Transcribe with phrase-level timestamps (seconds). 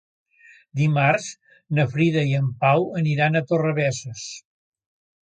[0.79, 1.27] Dimarts
[1.79, 4.25] na Frida i en Pau aniran a Torrebesses.